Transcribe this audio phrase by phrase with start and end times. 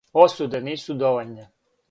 [0.21, 1.49] Осуде нису довољне.